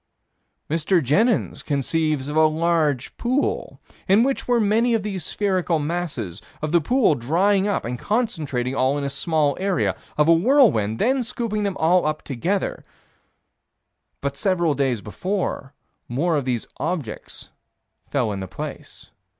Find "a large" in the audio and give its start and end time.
2.35-3.15